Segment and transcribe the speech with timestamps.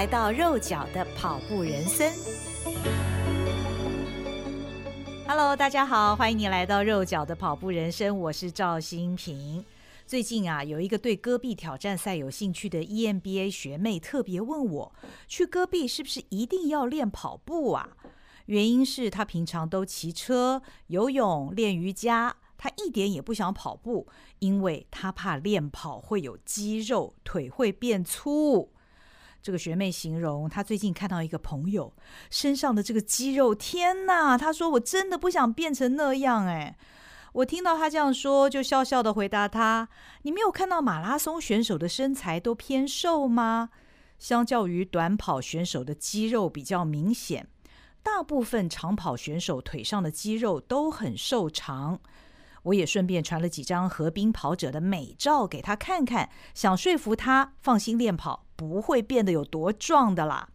[0.00, 2.10] 来到肉脚的跑步人生。
[5.28, 9.62] Hello，大家好，欢迎你来到肉脚的跑步人生，我是赵新平。
[10.06, 14.92] 最近啊，有一个对戈壁挑战赛有兴趣的 EMBA 学妹特别问我，
[15.28, 17.90] 去戈壁是不是一定要练跑步啊？
[18.46, 24.06] 原因是他平常都骑车、游泳、练瑜伽，他一点也不想跑步，
[24.38, 28.70] 因为他怕练跑会有肌肉，腿会变粗。
[29.42, 31.92] 这个学妹形容，她最近看到一个朋友
[32.30, 34.36] 身上的这个肌肉，天哪！
[34.36, 36.76] 她说：“我真的不想变成那样。”哎，
[37.32, 39.88] 我听到她这样说，就笑笑的回答她
[40.22, 43.70] ：“你没有看到马拉松选手的身材都偏瘦吗？
[44.18, 47.48] 相较于短跑选手的肌肉比较明显。”
[48.02, 52.00] 大部分长跑选手腿上的肌肉都很瘦长，
[52.62, 60.48] 我也顺便传了几张河滨跑者的美照给他看看，想说服他放心练跑，不会变得有多壮的啦。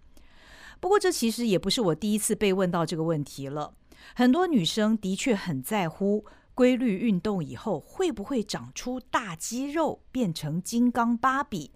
[0.80, 3.73] 不过这其实也不是我第一次被问到这个问题了，
[4.14, 11.72] 很多女生的确很在乎规律运动以后会不会长出大肌肉，变成金刚芭比。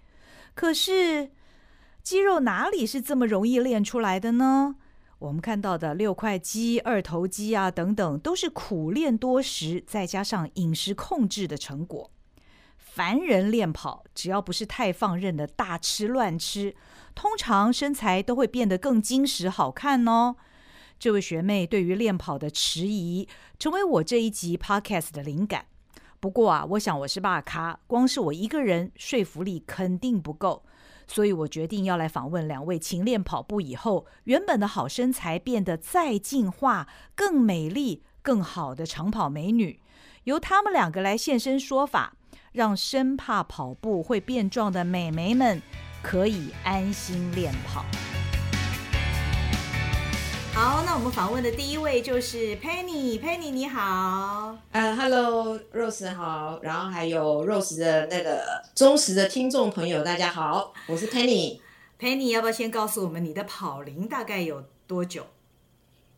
[0.54, 1.32] 可是
[2.04, 4.76] 肌肉哪里是这么容易练出来的呢？
[5.20, 12.10] 我们看到的六块肌、二头肌啊等等，都是苦练多时，再加上饮食控制的成果。
[12.78, 16.74] 凡人练跑，只要不是太放任的大吃乱吃，
[17.14, 20.38] 通常身材都会变得更精实好看哦。
[20.98, 23.28] 这位学妹对于练跑的迟疑，
[23.58, 25.66] 成为我这一集 podcast 的灵感。
[26.22, 30.64] 不过啊，我想我是大咖，光是我一个人说服力肯定不够。
[31.12, 39.80] 所以我决定要来访问两位勤练跑步以后，原本的好身材变得再进化、更美丽、更好的长跑美女，
[40.26, 42.14] 由她们两个来现身说法，
[42.52, 45.60] 让生怕跑步会变壮的美眉们
[46.04, 47.84] 可以安心练跑。
[50.54, 58.42] 好，那我们访问的第一位就是 Penny，Penny 你好，呃、uh,，Hello，Rose 好，然后还有 Rose 的那个
[58.76, 61.60] 忠实的听众朋友，大家好，我是 Penny。
[61.98, 65.26] Penny 要不要先告诉我们你的跑龄大概有多久？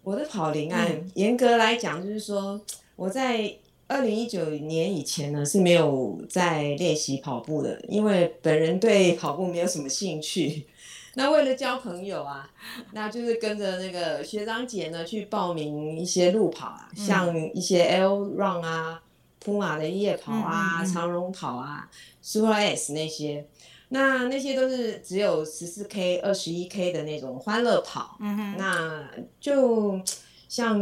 [0.02, 2.60] 我的跑龄啊，嗯、严格来讲就是说，
[2.96, 3.56] 我在
[3.88, 10.66] 二零一九年以前呢是没有在练习跑步的，因为本人对跑步没有什么兴趣。
[11.16, 12.50] 那为了交朋友啊，
[12.94, 19.02] 那就是跟着那个学长姐呢去报名一些路跑啊，嗯、像一些 L Run 啊、
[19.40, 21.90] 普马的夜跑啊、嗯、长荣跑啊、
[22.22, 23.46] Super S 那些，
[23.90, 28.16] 那那些都是只有十四 K、二十一 K 的那种欢乐跑。
[28.22, 29.10] 嗯哼，那
[29.42, 30.00] 就
[30.48, 30.80] 像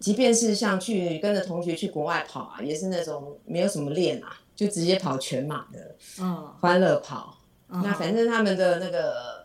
[0.00, 7.36] 即便是像去跟着同学去国外跑啊，也是那种没有什么练啊，就直接跑全马的，嗯，欢乐跑。
[7.68, 9.39] 嗯、那反正他们的那个。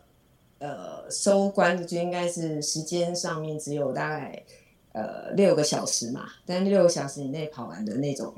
[0.66, 4.44] 呃，收官就应该是时间上面只有大概
[4.94, 8.34] 呃六个小时嘛，但六个小时以内跑完的那种，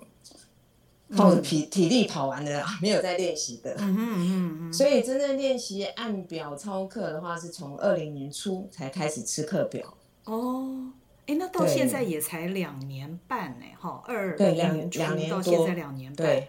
[1.15, 3.75] 靠着体体力跑完的，没有在练习的。
[3.79, 4.73] 嗯嗯嗯。
[4.73, 9.97] 所以真正练习按表操课的话，是从二零年初才开始吃课表。
[10.25, 10.91] 哦，
[11.27, 14.99] 哎，那到现在也才两年半呢，哈，二零年初
[15.29, 16.27] 到现在两年半。
[16.27, 16.47] 对。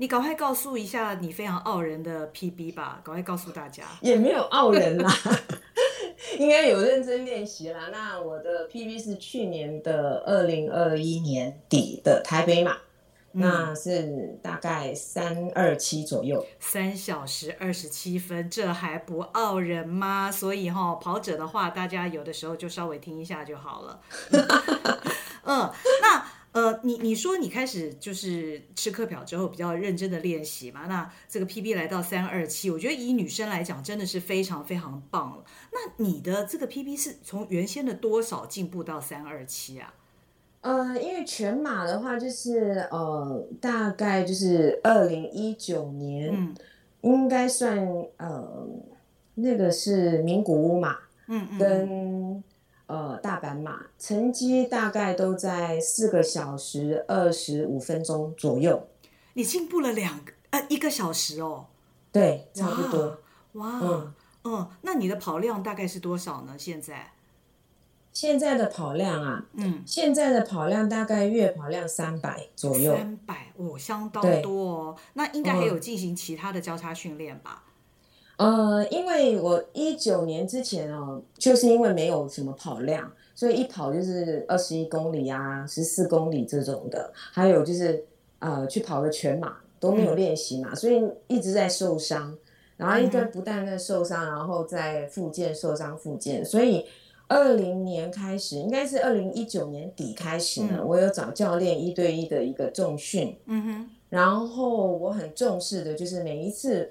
[0.00, 3.82] 你赶快告诉一下你非常傲人的 PB 吧，赶快告诉大家。
[4.00, 5.12] 也没有傲人啦，
[6.38, 7.88] 应该有认真练习啦。
[7.90, 12.76] 那我的 PB 是去年的二零二一年底的台北马，
[13.32, 20.30] 嗯、那是大概三二七左右，三小时二十七分，这还不傲人吗？
[20.30, 24.00] 所以哈、哦，跑者的话，大家有的时候就稍微听一下就好了。
[26.88, 30.86] 你你说你开始就是吃课表之后比较认真的练习嘛？
[30.86, 35.44] 那这个 PB 来到三二七，我觉得以女生来讲真的是非常非常棒了。
[35.70, 39.92] 那你的这个 PB 是从原先的多少进步到三二七啊？
[40.62, 46.54] 呃，因为全马的话就是呃，大概就是二零一九年，嗯，
[47.02, 47.86] 应该算
[48.16, 48.66] 呃，
[49.34, 50.96] 那个是名古屋马，
[51.26, 52.44] 嗯嗯，跟。
[52.88, 58.88] 呃，大阪马成绩大概都在四个小时二十五分钟左右。
[59.34, 61.66] 你进步了两个呃，一个小时哦。
[62.10, 63.18] 对，差不多。
[63.52, 64.14] 哇，嗯
[64.44, 66.56] 嗯，那你的跑量大概是多少呢？
[66.58, 67.12] 现在？
[68.10, 72.96] 现在的跑量啊，嗯，现在的跑量大概月跑量三百左右。
[72.96, 74.96] 三百哦，相当多哦。
[75.12, 77.62] 那应该还有进行其他的交叉训练吧？
[78.38, 88.04] 呃，因为我一九年之前哦，就是因为没有什么跑量，所以一跑就是二十一公里啊，十四公里这种的，还有就是
[88.38, 92.34] 呃去跑个全马都没有练习嘛，嗯，所以一直在受伤，
[92.76, 96.86] 然后一直不断在受伤，然后在复健受伤复健，所以。
[97.30, 100.78] 二零年开始，应该是二零一九年底开始呢。
[100.78, 103.90] 嗯、我有找教练一对一的一个重训，嗯哼。
[104.08, 106.90] 然后我很重视的就是每一次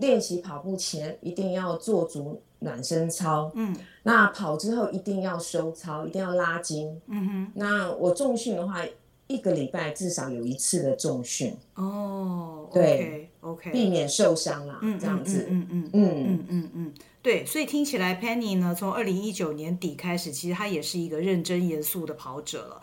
[0.00, 3.76] 练习跑步前一定要做足暖身操，嗯。
[4.02, 7.52] 那跑之后一定要收操，一定要拉筋，嗯哼。
[7.54, 8.82] 那我重训的话，
[9.26, 11.54] 一个礼拜至少有一次的重训。
[11.74, 16.94] 哦，对，OK，避免受伤啦，嗯、这样子，嗯嗯嗯嗯嗯嗯。
[17.22, 22.80] 对，所以听起来 Penny 呢，从二零一九年底开始，其实她也是一个认真严肃的跑者了。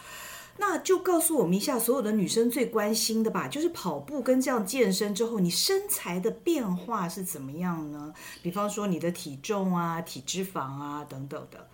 [0.58, 8.14] 那就告诉我们一下，所有的女生最关心的吧，就是跑步跟这样健身之后，你身材的变化是怎么样呢？
[8.42, 11.68] 比方说你的体重啊、体脂肪啊等等的。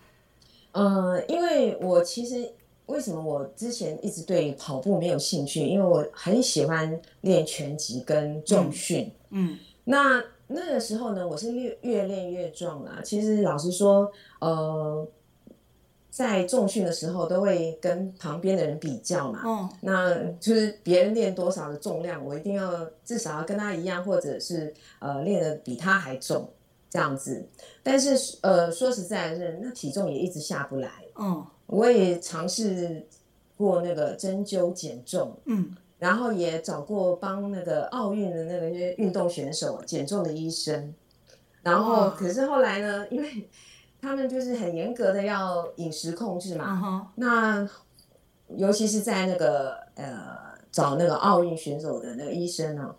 [0.72, 2.52] 呃，因为我其实
[2.86, 5.62] 为什么我之前一直对跑步没有兴趣？
[5.66, 9.12] 因为我很喜欢练拳击跟重训。
[9.30, 10.24] 嗯，嗯那。
[10.46, 13.00] 那个时候呢，我是越越练越壮啊。
[13.04, 15.08] 其实老实说，呃，
[16.14, 19.42] 在重训的时候都会跟旁边的人比较嘛。
[19.44, 19.70] 哦。
[19.82, 26.48] 那就是别人练多少的重量，我一定要至少要跟他一样，或者是呃练的比他还重
[26.88, 27.44] 这样子。
[27.82, 30.92] 但是呃说实在的是，那体重也一直下不来。
[31.16, 31.44] 嗯。
[31.66, 33.08] 我也尝试
[33.58, 35.36] 过那个针灸减重。
[35.46, 35.76] 嗯。
[35.98, 40.94] 然后也找过帮那个奥运的那个些运动选手减重的医生，
[41.62, 43.50] 然后可是后来呢，因为
[44.04, 47.06] 他们就是很严格的要饮食控制嘛，uh huh.
[47.16, 47.70] 那
[48.58, 50.38] 尤其是在那个呃
[50.74, 52.94] 找那个奥运选手的那个医生呢，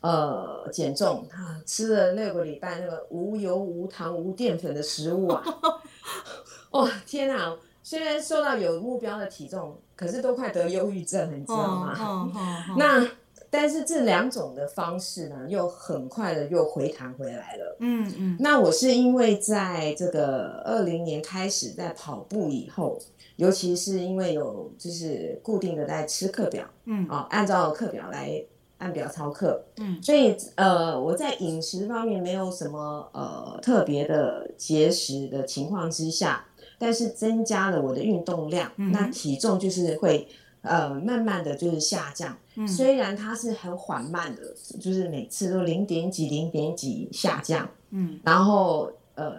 [0.00, 5.44] 呃减重，他吃了六个礼拜那个无油无糖无淀粉的食物啊，
[6.72, 7.56] 哇、哦、天哪！
[7.84, 12.76] 虽然瘦到有目标的体重，可是都快得忧郁症了，你知道吗？Oh, oh, oh, oh.
[12.76, 13.08] 那
[13.50, 17.76] 但是这两种的方式呢，又很快的又回弹回来了。
[17.80, 18.14] 嗯嗯。
[18.18, 22.98] 嗯那我是因为在这个二零年开始在跑步以后，
[23.36, 28.42] 尤其是因为有就是固定的在吃课表，嗯啊，按照课表来
[28.78, 36.44] 按表操课，嗯，所以呃我在饮食方面没有什么呃特别的节食的情况之下。
[36.80, 40.28] 但是增加了我的运动量，嗯、那体重就是会
[40.62, 49.34] 呃慢慢的就是下降，嗯、虽然它是很缓慢的，就是每次都零点几零点几下降，嗯，然后呃，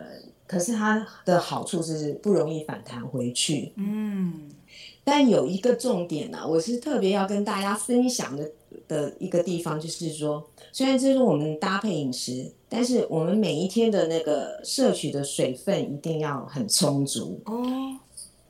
[0.48, 4.50] 可是它的好处是不容易反弹回去，嗯，
[5.04, 8.52] 但有一个重点呢、啊，我是特别要跟大家分享的
[8.88, 12.52] 的一个地方，就是说，虽然这是我们搭配饮食。
[12.72, 17.66] 但是我们每一天的那个摄取的水分一定要很充足哦。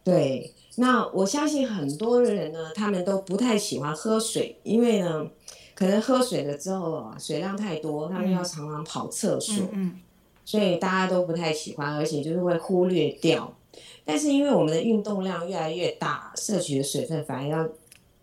[0.03, 5.27] 对，那我相信很多人呢，他们都不太喜欢喝水，因为呢，
[5.75, 9.99] 可能喝水了之后啊，水量太多，他们要常常跑厕所，嗯，嗯，
[10.45, 13.53] 所以大家都不太喜欢，而且就是会忽略掉。
[14.05, 17.69] 但是因为我们的运动量越来越大，摄取的水分反而要。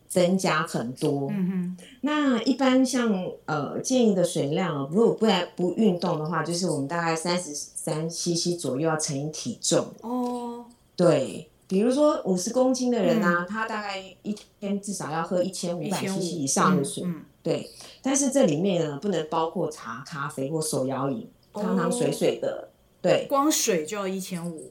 [0.08, 1.76] 增加很多，嗯哼。
[2.00, 10.64] 那一般像呃建议的水量，如果不然不运动的话，就是我们大概三十三 CC 左右要乘以体重哦。
[10.94, 17.70] 对，比如说五十公斤的人啊，嗯、他大概一天至少要喝一千五百 CC 以上的水，嗯嗯、对。
[18.02, 22.68] 但是这里面呢，不能包括茶、咖啡或手摇饮，汤汤水水的，
[23.02, 23.26] 对。
[23.28, 24.70] 光水就要一千五。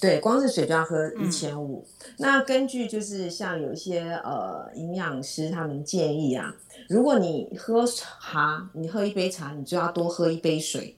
[0.00, 1.84] 对，光是水就要喝一千五。
[2.16, 6.54] 那根据就是像有一些呃营养师他们建议啊，
[6.88, 10.94] 如果你喝茶，你喝一杯茶，你就要多喝一杯水；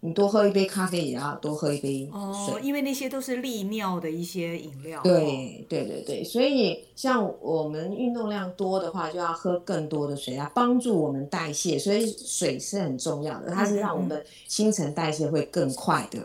[0.00, 2.10] 你多喝一杯咖啡，也要多喝一杯水。
[2.12, 5.00] 哦，因为那些都是利尿的一些饮料。
[5.02, 11.78] 对对对对，所以像我们运动量多的话，就要喝更多的水啊，帮助我们代谢。
[11.78, 16.18] 所以水是很重要的，它是让我们新陈代谢会更快的。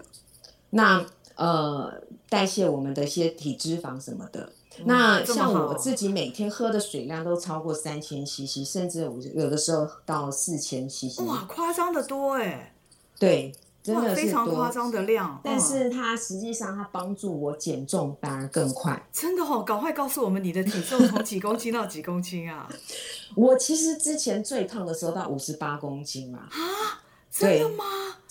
[0.70, 1.05] 那。
[1.38, 1.94] 呃，
[2.29, 4.53] 代谢我们的一些体脂肪什么的。
[4.77, 11.20] 嗯、那像我自己每天喝的水量都超过三千 CC，甚至我有的时候到四千 CC。
[11.25, 12.74] 哇，夸张的多哎！
[13.20, 13.53] 对，
[13.86, 15.39] 真的非常夸张的量。
[15.44, 19.08] 但是它实际上它帮助我减重反而更快。
[19.13, 22.68] 真的哦，赶快告诉我们你的体重从几公斤到几公斤啊？
[23.38, 26.39] 我其实之前最胖的时候到五十八公斤嘛。
[26.50, 27.84] 啊，真的吗？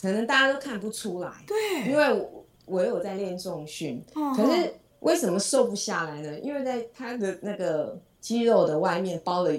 [0.03, 1.31] 可能大家都看不出来。
[1.47, 6.39] 对，因为我我有在练重训，哦、可是为什么瘦不下来呢？
[6.41, 9.53] 因为在它的那个肌肉的外面包了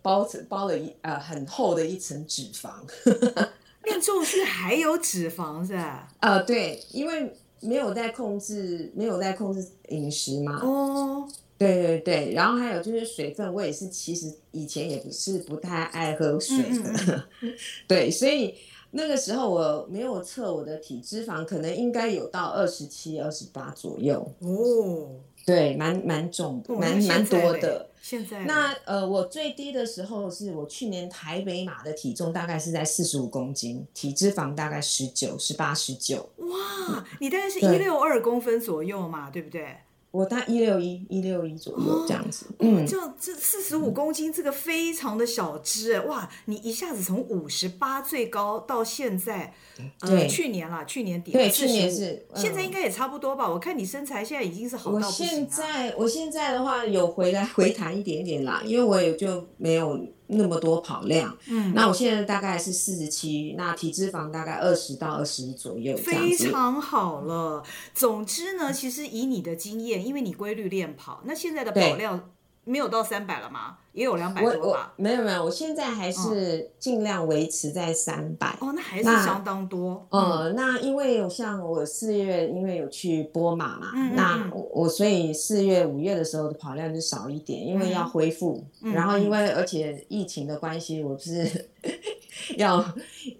[0.00, 2.70] 包包了一呃很厚的一层脂肪。
[3.84, 6.08] 练重训还有脂肪是吧？
[6.20, 10.60] 呃，对，因为没有在控制，没有在控制饮食嘛。
[10.62, 11.28] 哦。
[11.58, 17.54] 对对对，然后还有就是水分，我也是其实以前也不是不太爱喝水的， 嗯嗯
[17.86, 18.52] 对，所以
[18.90, 24.28] 那个时候我没有测我的体脂肪，可能应该有到二十七、二十八左右。
[24.40, 25.10] 哦，
[25.44, 27.88] 对，蛮蛮重，蛮蛮多的。
[28.00, 36.28] 现在那呃，我最低的时候是我去年台北马的体重大概是在四十五公斤，体脂肪大概十九、十八、十九。
[36.38, 39.76] 哇，你大概是一六二公分左右嘛，对，对不对？
[40.12, 46.28] 我大一六一一六一左右这样子，哦、嗯，这这四十五公斤，这个非常的小只，哇！
[46.44, 49.54] 你一下子从五十八最高到现在，
[50.00, 53.50] 对呃，去年啦，去年底对，去年是，嗯、现在应该也差不多吧？
[53.50, 59.98] 我看你身材现在已经是好到不行，啊、我现在我现在的话有回来回弹一点点啦，因为我也就没有。
[60.32, 67.62] 那么多跑量，嗯，那我现在大概是四十七，那体脂肪大概二十到二十一左右，非常好了。
[67.94, 72.30] 总之呢，其实以你的经验，因为你规律练跑，那现在的跑量
[72.64, 73.76] 没有到三百了吗？
[73.92, 74.92] 也有两百多吧？
[74.96, 78.56] 没有没有，我现在还是尽量维持在三百。
[78.60, 80.06] 哦，那还是相当多。
[80.10, 88.64] 呃，那因为像我四月因为有去波马嘛，嗯那我所以四月五月的时候的跑量就少一点，因为要恢复。
[88.80, 91.68] 然后因为而且疫情的关系，我不是
[92.56, 92.82] 要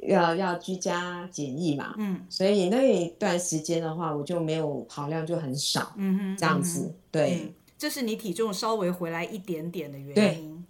[0.07, 7.55] 要要居家检疫嘛，嗯，所以那一段时间的话，我就没有跑量就很少，嗯哼，这样子对。
[7.83, 10.65] 这是你体重稍微回来一点点的原因，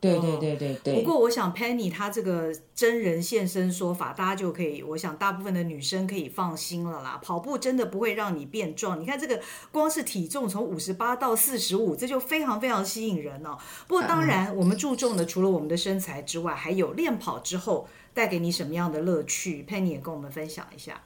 [0.00, 0.94] 对对对对对。
[0.94, 7.20] 不过我想 Penny 她这个真人现身说法，大家就可以，我想大部分的女生可以放心了啦。
[7.22, 9.38] 跑步真的不会让你变壮，你看这个
[9.70, 13.58] 光是体重从五十八到四十五，这就非常非常吸引人哦。
[13.86, 20.98] 不过当然，我们注重的除了我们的身材之外，还有练跑之后带给你什么样的乐趣，Penny 也跟我们分享一下。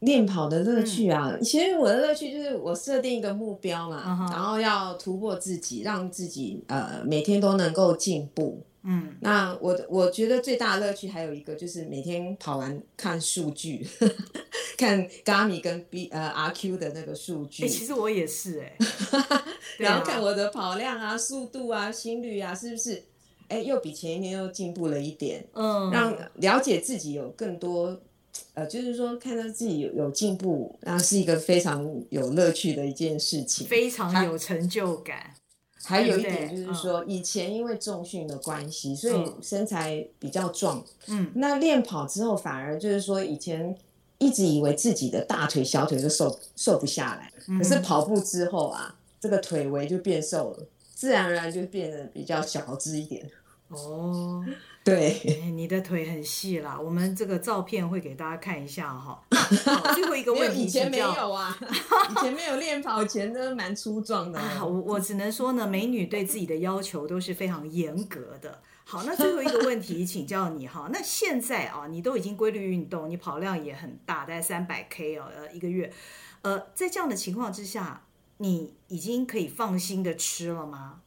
[0.00, 8.62] 练跑的乐趣啊，嗯、其实我的乐趣就是我设定一个目标嘛，嗯、然后要突破自己，让自己呃每天都能够进步。
[8.88, 13.84] 嗯，那我我觉得最大的乐趣还有一个就是每天跑完看数据，
[14.78, 17.64] 看 Garmin 跟 B 呃 RQ 的那个数据。
[17.64, 19.42] 哎、欸，其实我也是哎、欸，
[19.78, 23.02] 然后看我的跑量啊、速度啊、心率啊，是不是
[23.48, 25.44] 哎、欸、又比前一天又进步了一点？
[25.54, 27.98] 嗯，让了解自己有更多。
[28.54, 35.34] 呃，就是说看到自己有有进步，然后是一个非常有乐趣的一件事情，非常有成就感。
[35.84, 40.84] 还，有一点就是说，以前因为重训的关系，嗯、所以身材比较壮。
[41.06, 43.72] 嗯，那练跑之后，反而就是说，以前
[44.18, 53.30] 一直以为自己的大腿、小腿都瘦瘦不下来，嗯、可是跑步之后啊，这个腿围就变瘦了，自然而然就变得比较小只一点。
[53.68, 54.44] 哦。
[54.86, 56.78] 对、欸，你的腿很细啦。
[56.80, 59.20] 我们这个照片会给大家看一下哈。
[59.64, 61.58] 好，最后一个问题，以前没有啊，
[62.08, 64.38] 以前没有练跑前都蛮粗壮的。
[64.38, 68.62] 啊，我我只能说呢，美女对自己的要求都是非常严格的。
[68.84, 70.88] 好，那最后一个问题请教你哈。
[70.92, 75.92] 那现在啊，你都已经规律运动，你跑量也很大，大概三百 K 哦，呃，一个月。
[76.42, 78.04] 呃，在这样的情况之下，
[78.36, 81.00] 你已经可以放心的吃了吗？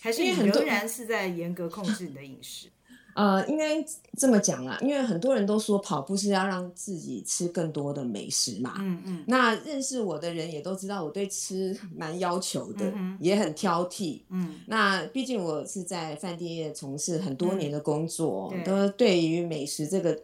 [0.00, 2.70] 还是你仍然是在严格控制你的饮食？
[3.16, 3.82] 呃，应该
[4.18, 8.74] 这么讲啦，因为很多人都说跑步是要让自己吃更多的美食嘛。
[8.78, 9.24] 嗯嗯。
[9.26, 14.20] 那认识我的人也都知道，我对吃蛮要求的，嗯、也很挑剔。
[14.28, 14.56] 嗯。
[14.66, 20.20] 那毕竟我是在饭店业从事很多年的工作，嗯、都对于美食这个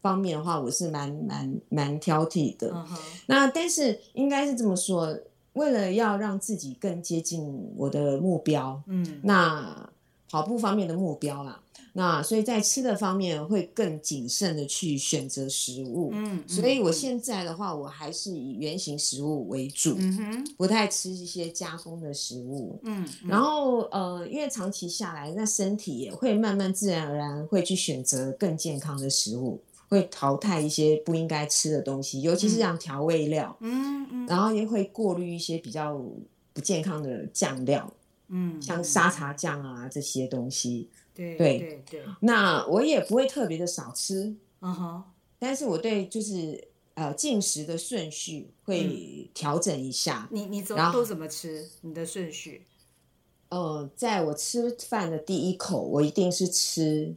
[0.00, 2.72] 方面的话，我是蛮蛮蛮挑剔的。
[3.26, 5.14] 那但是应该是这么说，
[5.52, 9.90] 为了要让自己更接近我的目标，嗯，那
[10.30, 11.60] 跑步方面的目标啦。
[11.94, 19.98] 那所以在吃的方面会更谨慎的去选择食物，嗯，嗯，所以我现在的话，我还是以原型食物为主，
[20.56, 36.00] 不太吃一些加工的食物，嗯，嗯，然后呃，因为长期下来，那身体也会慢慢自然而然会去选择更健康的食物，会淘汰一些不应该吃的东西，尤其是像调味料，嗯嗯，然后也会过滤一些比较
[36.52, 37.92] 不健康的酱料，
[38.28, 40.88] 嗯，像沙茶酱啊这些东西。
[41.14, 45.02] 对对对，对那我也不会特别的少吃，嗯哼，
[45.38, 50.28] 但是我对就是呃进食的顺序会调整一下。
[50.30, 51.68] 嗯、你你怎都怎么吃？
[51.80, 52.66] 你的顺序？
[53.48, 57.16] 呃，在我吃饭的第一口，我一定是吃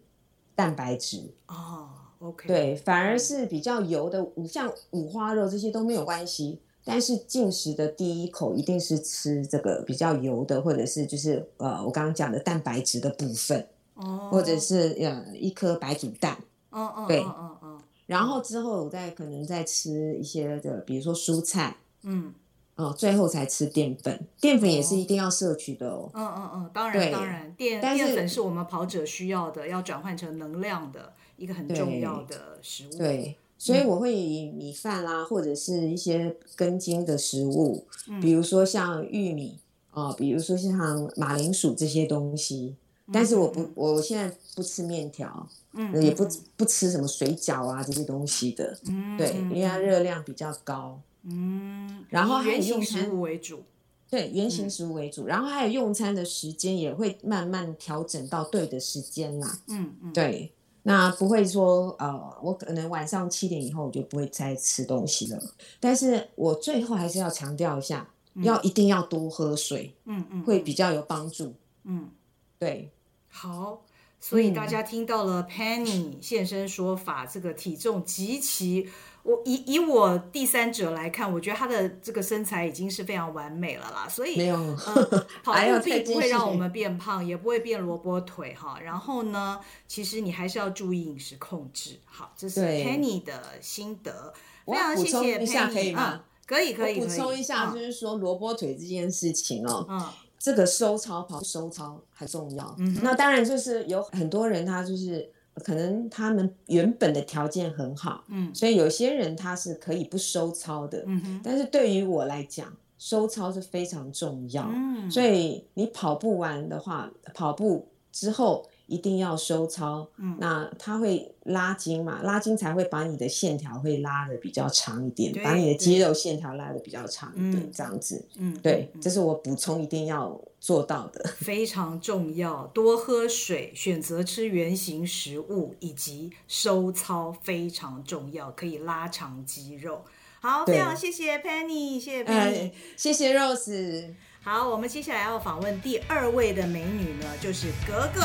[0.55, 1.89] 蛋白质哦。
[2.19, 6.59] OK，对，反而是比较油的，像五花肉这些都没有关系。
[6.83, 16.37] 但是进食的第一口一定是吃这个比较油的，或者是就是呃，我刚刚讲的蛋白质的部分，哦，或者是呃一颗白煮蛋，
[16.69, 22.33] 哦哦，对，哦哦哦，然后之后我再可能再吃一些的，比如说蔬菜，嗯。
[22.75, 26.09] 哦，最后才吃淀粉，淀粉也是一定要摄取的哦。
[26.13, 32.97] 嗯嗯嗯，当然当然，淀淀粉是我们跑者需要的，要转换成能量的一个很重要的食物。
[32.97, 37.85] 对，所以我会以米饭啦，或者是一些根茎的食物，
[38.19, 39.59] 比如说像玉米
[39.91, 42.75] 啊，比如说像马铃薯这些东西。
[43.13, 46.25] 但是我不，我现在不吃面条，嗯，也不
[46.55, 50.99] 不吃什么水饺啊这些东西的，嗯，对，因为它热量比较高。
[51.23, 53.61] 嗯，然后还有原型食物为主，
[54.09, 59.59] 对，原型食物为主，嗯、然后还有用餐的时间也会慢慢调整到对的时间啦。
[59.67, 60.51] 嗯嗯，对，
[60.83, 65.39] 那不会说呃，我可能晚上七点以后我就不会再吃东西了。
[65.79, 71.53] 但是我最后还是要强调一下，嗯、要一定要多喝水，嗯嗯，会比较有帮助。
[71.83, 72.09] 嗯，
[72.57, 72.91] 对，
[73.29, 73.81] 好。
[74.23, 78.87] 所以大家听到了 Penny 现身说法，这个体重极其，
[79.23, 84.07] 我以以我第三者来看，我觉得他的这个身材已经是非常完美了啦。
[84.09, 88.79] 所以没有，呃， 跑步并不会让我们变胖，也不会变萝卜腿哈。
[88.83, 91.99] 然后呢，其实你还是要注意饮食控制。
[92.05, 94.33] 好，这是 Penny 的心得，
[94.65, 95.73] 非常谢谢 Penny。
[95.73, 96.21] 可以吗？
[96.45, 96.99] 可以可以。
[96.99, 99.85] 补充一下，就是说萝卜腿这件事情哦。
[99.89, 100.03] 嗯。
[100.43, 118.65] 这个收操跑收操很重要，嗯、那当然就是有很多人他就是可能他们原本的条件很好，嗯，所以有些人他是可以不收操的，嗯哼，但是对于我来讲，收操是非常重要，嗯，所以你跑步完的话，跑步之后。
[118.91, 140.03] 一定要收操，嗯，那它会拉筋嘛，拉筋才会把你的线条会拉的比较长一点，把你的肌肉线条拉的比较长一点，这样子，嗯，对，这是我补充一定要做到的， 非常重要，多喝水，选择吃原形食物，以及收操非常重要，可以拉长肌肉。
[140.41, 144.13] 好，非常谢谢 Penny，谢谢 Penny，哎，谢谢 Rose。
[144.43, 148.21] 好，我们接下来要访问第二位的美女呢，就是格格。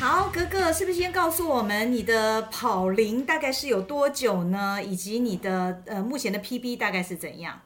[0.00, 4.80] 好，格格，是不是先告诉我们你的跑龄大概是有多久呢？
[4.80, 7.60] 以及你的呃目前的 PB 大概是怎样？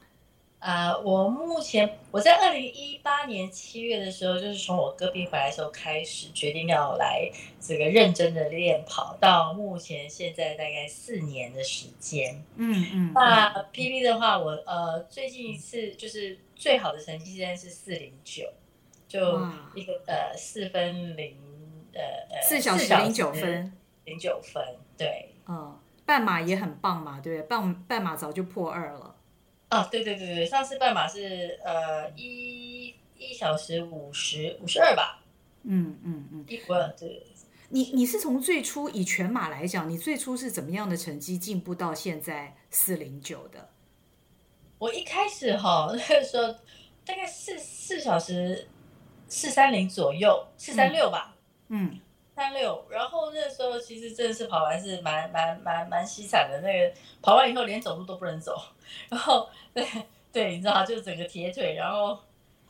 [0.58, 12.42] 啊、呃，我目前我在二零一八年七月的时候，就是从我戈壁回来的时候开始决定要来这个认真的练跑，到目前现在大概四年的时间。
[12.56, 13.12] 嗯嗯。
[13.14, 18.48] 那 PB 的话，我呃最近一次就是最好的成绩现在是四零九，
[19.06, 19.20] 就
[19.74, 21.36] 一个呃四分零。
[21.94, 23.72] 呃，四小时零九分，
[24.04, 24.62] 零九分，
[24.96, 29.14] 对，嗯，半马也很棒嘛，对，半半马早就破二了，
[29.68, 35.22] 啊，对对对对，上次半马是呃一一小时五十五十二吧，
[35.64, 37.26] 嗯嗯嗯，一五二，对，
[37.68, 43.68] 你你是从最初以全马来讲，你最初是怎么样的成绩进步到现在四零九的？
[44.78, 46.52] 我一开始哈那个时候
[47.04, 48.66] 大概四四小时
[49.28, 51.31] 四三零左右，四三六吧。
[51.74, 51.98] 嗯，
[52.36, 58.54] 三六，然后那时候其实真的是跑完是蛮蛮蛮蛮凄惨的，那个跑完以后连走路都不能走，
[59.08, 59.82] 然后对
[60.30, 62.14] 对，你知道，就整个铁腿，然后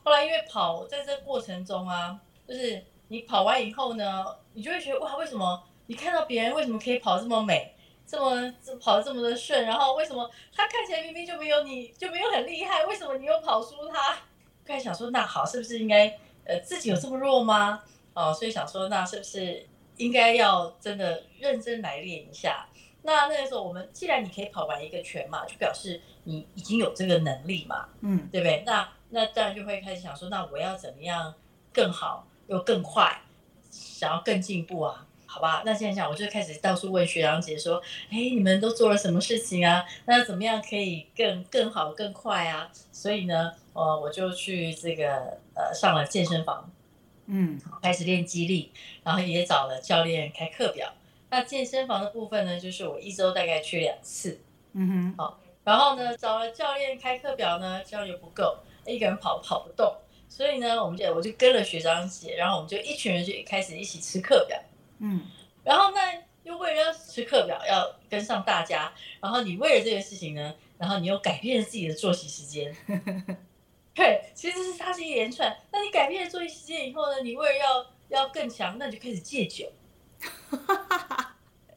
[0.05, 7.75] 后来因为跑在这过程中啊，就是你跑完以后呢，你就会觉得哇，为什么你看到别人为什么可以跑这么美，
[8.07, 14.15] 这么这跑得这么的顺，然后为什么他看起来明明就没有你就没有很厉害，为什么你又跑输他？
[14.63, 16.07] 开始想说，那好，是不是应该
[16.45, 17.83] 呃自己有这么弱吗？
[18.13, 19.65] 哦，所以想说，那是不是
[19.97, 22.67] 应该要真的认真来练一下？
[23.03, 28.63] 那那个时候，我们既然你可以跑完一个全马，就表示你已经有这个能力嘛，嗯，对不对？
[28.65, 31.33] 那那当然就会开始想说，那我要怎么样
[31.73, 33.21] 更好又更快，
[33.69, 35.05] 想要更进步啊？
[35.25, 39.83] 好吧，那现在讲，我就开始到处问学长姐说，哎，你们都做了什么事情啊？
[40.05, 42.69] 那怎么样可以更更好更快啊？
[42.91, 46.71] 所以呢，呃，我就去这个呃上了健身房。
[47.25, 48.71] 嗯，开始练肌力，
[49.03, 50.93] 然后也找了教练开课表。
[51.29, 54.39] 那健身房的部分呢，就是我一周大概去两次。
[54.73, 59.95] 嗯哼，好，然后呢，找了教练开课表呢，这样又不够，一个人跑跑不动，
[60.27, 64.59] 所以呢，我们就我就跟了学长姐，然后我们就一群人就开始一起吃课表。
[64.99, 65.21] 嗯，
[65.63, 65.97] 然后呢，
[66.43, 72.75] 又为了要吃课表，要跟上大家，然后你为了这个事情呢，然后你又改变了自己的作息时间。
[73.95, 75.55] 对，其实是它是一连串。
[75.71, 77.21] 那你改变了作息时间以后呢？
[77.21, 77.55] 你为了
[78.09, 79.71] 要要更强，那你就开始戒酒。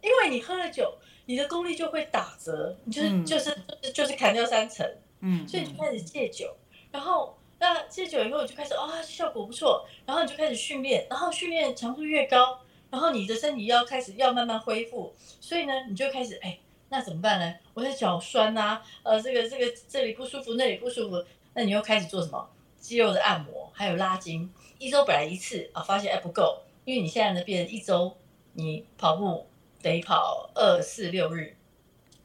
[0.02, 4.88] 因为你喝了酒，你的功力就会打折，你就是、嗯、就是就是就是砍掉三成。
[5.20, 6.57] 嗯，所以你就开始戒酒，
[6.90, 16.59] 然后那戒酒以后就开始啊、哦，效果不错，然后你就开始训练，然后训练强度越高，然后你的身体要开始要慢慢恢复，所以呢，你就开始哎，
[16.90, 17.55] 那怎么办呢？
[17.74, 21.24] 我的脚酸呐、啊，呃，这个这个这里不舒服，那里不舒服。
[21.57, 22.47] 那你又开始做什么
[22.79, 24.53] 肌肉的按摩，还有拉筋。
[24.79, 28.14] 一周本来一次啊，发现哎不够，因为你现在呢变成一周，
[28.53, 29.47] 你跑步
[29.81, 31.57] 得跑二四六日，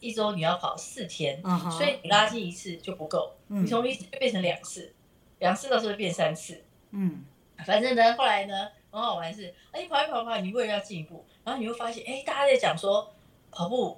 [0.01, 1.71] 一周你要跑四天，uh -huh.
[1.71, 4.93] 所以你拉筋一次就不够，嗯、你从一次就变成两次，
[5.39, 6.61] 两次到时候变三次。
[6.89, 7.23] 嗯，
[7.65, 13.09] 反正呢，后来呢很好玩是，哎，你跑一跑跑，你为了要进步，然后你又发现，哎，大家在讲说
[13.49, 13.97] 跑步，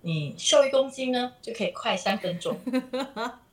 [0.00, 2.58] 你瘦一公斤呢就可以快三分钟。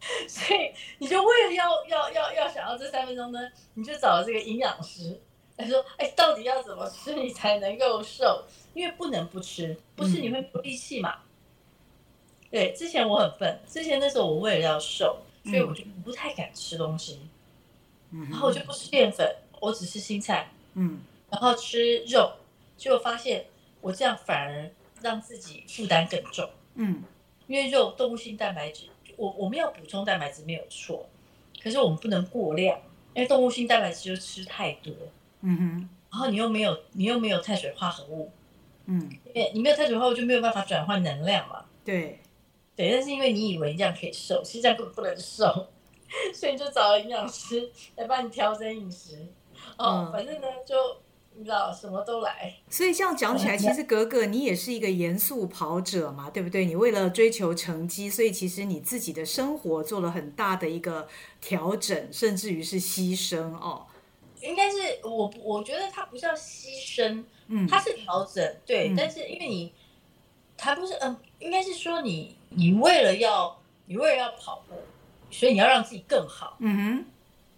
[0.28, 5.20] 所以你就为了要要要要想要这三分钟呢，你就找了这个营养师，
[5.56, 8.44] 他说：“哎，到底要怎么吃你才能够瘦？
[8.74, 11.14] 因为不能不吃，不是你会不力气嘛。
[11.16, 11.24] 嗯”
[12.50, 17.20] 对，之前我很笨，之前那时候我为了要瘦，所以我就不太敢吃东西，
[18.12, 22.32] 嗯，然后我就不吃淀粉，我只吃青菜，嗯，然后吃肉，
[22.76, 23.46] 结果发现
[23.80, 24.70] 我这样反而
[25.02, 27.02] 让自己负担更重，嗯，
[27.48, 28.84] 因为肉动物性蛋白质。
[29.18, 31.06] 我我们要补充蛋白质没有错，
[31.62, 32.80] 可是我们不能过量，
[33.14, 34.94] 因为动物性蛋白质就吃太多，
[35.42, 38.30] 嗯哼，然后你又没有你又没有碳水化合物，
[38.86, 39.10] 嗯，
[39.52, 42.20] 你没有碳水化合物就没有办法转换能量嘛，对，
[42.74, 45.66] 对，但是因为你以为这样可以瘦，实际上根本不能瘦，
[46.32, 49.26] 所以你就找了营养师来帮你调整饮食，
[49.76, 50.74] 哦，嗯、反正呢就。
[51.38, 56.66] 你知道什么都来，所以这样讲起来，其实格格你也是一个严肃跑者嘛，对不对？
[56.66, 61.06] 你为了追求成绩，所以其实你自己的生活做了很大的一个
[61.40, 63.86] 调整，甚至于是牺牲哦。
[64.40, 68.88] 应该是我，我觉得它不叫牺牲，嗯，它是调整，对。
[68.88, 69.72] 嗯、但是因为你，
[70.56, 74.74] 它不是，嗯、呃，应该是说你，你为了要，你为了要跑步，
[75.30, 77.04] 所以你要让自己更好，嗯哼，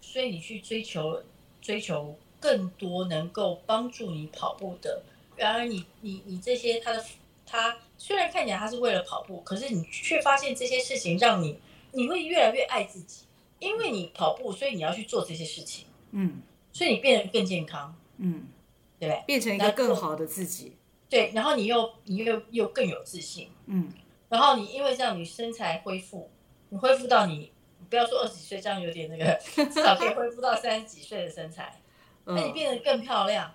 [0.01, 1.23] 所以你去追求，
[1.59, 2.15] 追求。
[2.41, 5.03] 更多能够帮助你跑步的，
[5.37, 7.01] 然而你你你这些他的
[7.45, 11.59] 他虽然看起来他是为了跑步，可是你却发现这些事情让你
[11.91, 13.25] 你会越来越爱自己，
[13.59, 16.41] 因为你跑步，所以你要去做这些事情，嗯，
[16.73, 18.47] 所以你变得更健康，嗯，
[18.99, 19.23] 对不对？
[19.27, 20.75] 变成一个更好的自己，
[21.09, 23.91] 对，然后你又你又又更有自信，嗯，
[24.29, 26.29] 然后你因为这样你身材恢复，
[26.69, 27.51] 你恢复到你
[27.89, 31.80] 不要说二十几岁，这样有点那个， 至少可以恢复到三十几岁的身材。
[32.25, 33.53] 那你变得更漂亮，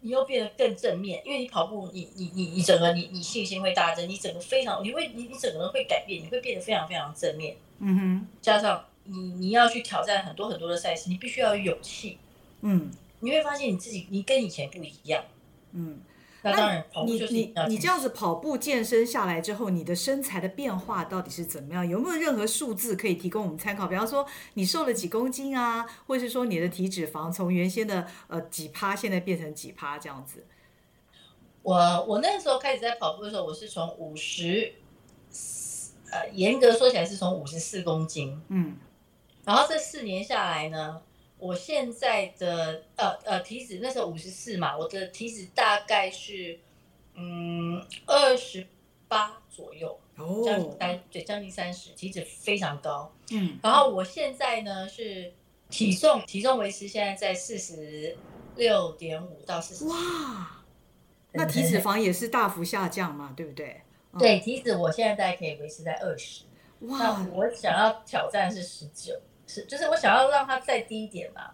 [0.00, 7.56] 你又变得更正面，因为你跑步，你你你你整个你你信心会大增，你整个非常，你会你你整个人会改变，你会变得非常非常正面。
[7.78, 12.18] 嗯哼，加上你你要去挑战很多很多的赛事，你必须要有勇气。
[12.62, 15.24] 嗯，你会发现你自己你跟以前不一样。
[15.72, 16.00] 嗯。
[16.42, 21.86] 那当然，跑步就是你你你这样子跑步健身下来之后，你的身材的变化到底是怎么样？
[21.86, 23.86] 有没有任何数字可以提供我们参考？
[23.86, 30.46] 比方说，你瘦了几公斤啊，或者是说你的体脂肪从原先的呃几趴，现在变成几趴这样子？
[31.62, 34.72] 我我那时候开始在跑步的时候，我是从五十，
[36.10, 38.76] 呃，严格说起来是从五十四公斤，嗯，
[39.44, 41.02] 然后这四年下来呢。
[41.40, 46.58] 我现在的呃呃体脂那时候五十四嘛，我的体脂大概是
[47.14, 48.66] 嗯二十
[49.08, 49.98] 八左右，
[50.44, 53.12] 将近三对将近三十，体脂非常高。
[53.30, 55.32] 嗯，然后我现在呢是
[55.68, 58.16] 体重体重维持现在在四十
[58.56, 59.84] 六点五到四十。
[59.86, 60.62] 哇，
[61.32, 63.80] 那体脂肪也是大幅下降嘛，对不对？
[64.18, 66.44] 对，体脂我现在大概可以维持在二十。
[66.80, 69.14] 哇，那我想要挑战是十九。
[69.50, 71.50] 是，就是我想要让它再低一点嘛，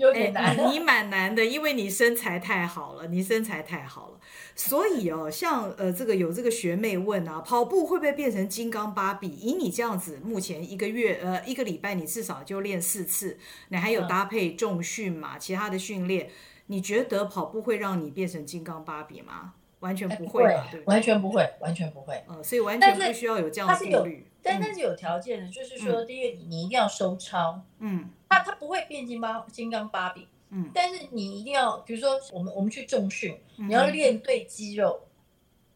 [0.00, 0.56] 有点难。
[0.56, 4.18] 欸、你 蛮难的，因为你身材太好了，你身材太好了。
[4.54, 9.28] 所以哦，像呃，这个有这个学妹问啊，跑步会不会变成金刚芭比？
[9.28, 16.30] 以你这样子，目前一个月呃一个礼拜你至少就练四次，你还有搭配重训嘛，其他的训练，
[16.68, 19.54] 你觉得跑步会让你变成金刚芭比吗？
[19.80, 20.50] 完全不会吧？
[20.50, 22.22] 欸、对，完全不会，完全不会。
[22.28, 24.26] 嗯，所以完全不需要有这样的顾虑。
[24.42, 35.06] 但但是有条件的，就是说，第一个，你一定要收操，嗯，它它不会变金刚金刚芭比，嗯，但是你一定要，比如说我们我们去重训，你要练对肌肉，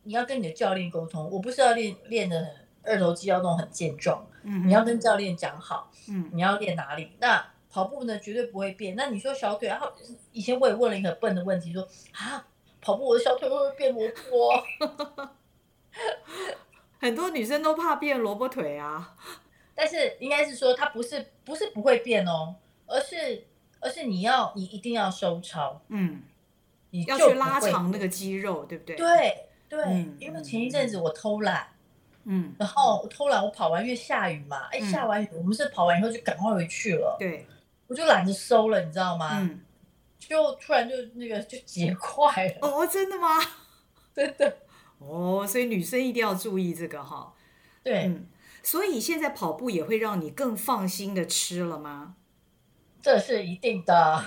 [0.02, 7.12] 你要跟你的教练沟通，我不是要练练的二头肌要弄很健壮，嗯，你要跟教练讲好，嗯，你要练哪里？
[7.20, 8.96] 那跑步呢，绝对不会变。
[8.96, 9.92] 那你说小腿，然后
[10.32, 12.46] 以前我也问了一个笨的问题，说啊，
[12.80, 15.28] 跑步我的小腿会不会变萝卜？
[17.00, 19.14] 很多女生都怕变萝卜腿啊，
[19.74, 22.54] 但是应该是说它不是不是不会变哦，
[22.86, 23.44] 而是
[23.80, 26.22] 而是你要你一定要收操，嗯，
[26.90, 28.96] 你要去拉长那个肌肉，对不对？
[28.96, 31.68] 对对，嗯、因为前一阵子我偷懒，
[32.24, 37.46] 嗯，然后我偷懒，我跑完因为下雨嘛，哎、嗯，下完雨我们是跑完以后就赶快回去了，对，
[37.86, 39.38] 我就懒得收了，你知道吗？
[39.40, 39.60] 嗯，
[40.18, 43.28] 就突然就那个就结块了，哦，真的吗？
[44.14, 44.56] 真的，
[44.98, 47.34] 哦，所以女生一定要注意这个哈，
[47.82, 48.04] 对。
[48.06, 48.26] 嗯
[48.62, 52.16] 所以现在跑步也会让你更放心的吃了吗？
[53.00, 54.20] 这是一定的，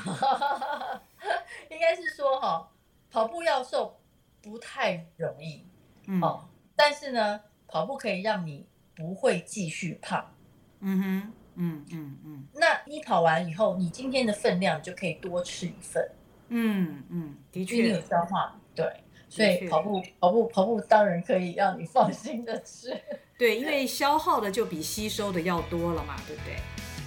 [1.69, 2.69] 应该是说哈，
[3.11, 3.99] 跑步要瘦
[4.41, 5.65] 不太容易，
[6.07, 10.33] 嗯，哦，但是呢，跑步可以让你不会继续胖，
[10.79, 16.09] 嗯哼，嗯嗯嗯，那你跑完以后，你今天的分量就可以多吃一份，
[16.47, 18.85] 嗯嗯，的确，你有消化，对，
[19.29, 22.99] 所以跑步跑步跑步当然可以让你放 心的吃。
[23.37, 26.55] 对，因为消耗的就比吸收的要多了嘛，对不对？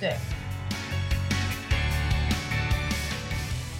[0.01, 0.17] 对。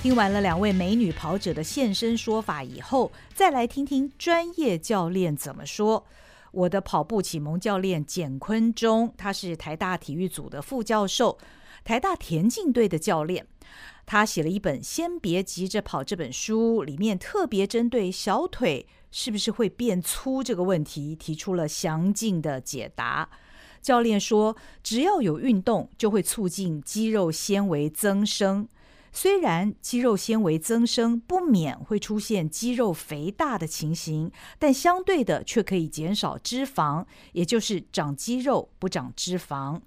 [0.03, 6.05] 听完了两位美女跑者的现身说法以后，再来听听专业教练怎么说。
[6.51, 11.39] 我的跑步启蒙教练简坤中，他是台大体育组的副教授，
[11.85, 13.47] 台大田径队的教练。
[14.05, 23.29] 他写了一本《先别急着跑》这本书，里面特别针对小腿是不是会变粗这个问题提出了详尽的解答。
[23.81, 28.69] 教练说，只要有运动，就会促进肌肉纤维增生。
[29.15, 39.81] 虽然肌肉纤维增生不免会出现肌肉肥大的情形，但相对的却可以减少脂肪，也就是长肌肉不长脂肪。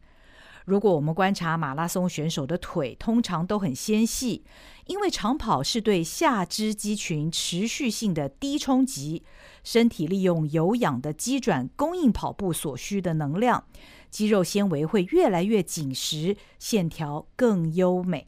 [0.65, 4.43] 如果我们观察马拉松选手的腿，通常都很纤细，
[4.87, 9.23] 因为长跑是对下肢肌群持续性的低冲击，
[9.63, 13.65] 身体利用有氧的肌转供应跑步所需的能量，
[14.09, 18.27] 肌肉纤维会越来越紧实，线条更优美。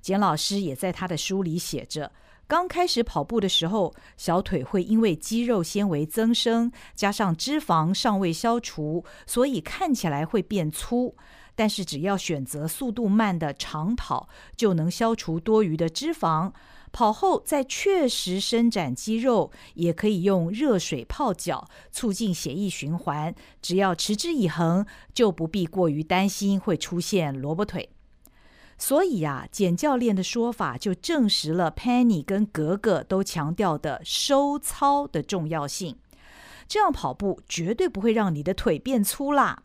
[0.00, 2.10] 简老师也在他的书里写着，
[2.46, 11.14] 刚开始跑步的时候，小腿会因为肌肉纤维增生，加上脂肪尚未消除，所以看起来会变粗。
[11.60, 16.50] 但是只要选择速度慢的长跑，就能消除多余的脂肪。
[16.90, 23.34] 跑后再确实伸展肌肉，也可以用热水泡脚，促进血液循环。
[23.60, 27.90] 只要持之以恒，就不必过于担心会出现萝卜腿。
[28.78, 35.98] 所以呀、啊，简教练的说法就证实了 Penny 跟格格都强调的收操的重要性。
[36.66, 39.64] 这样跑步绝对不会让你的腿变粗啦。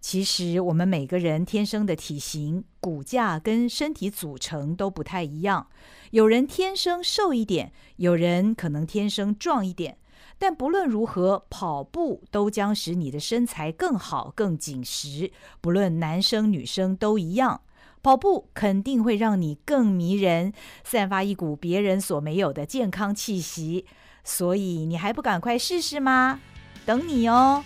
[0.00, 5.66] 其实我们每个人天生的体型、骨架跟身体组成都不太一样，
[6.12, 9.98] 有人天生瘦一点，有人可能天生壮一点。
[10.38, 15.32] 但不论如何，跑步都将使你的身材更好、更紧实。
[15.60, 17.62] 不论男生女生都一样，
[18.00, 20.52] 跑步肯定会让你更迷人，
[20.84, 23.84] 散发一股别人所没有的健康气息。
[24.22, 26.38] 所以你还不赶快试试吗？
[26.86, 27.64] 等你哦。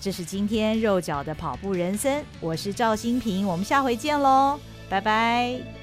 [0.00, 5.75] 这是今天肉脚的跑步人生，我是赵新平，我们下回见喽，拜拜。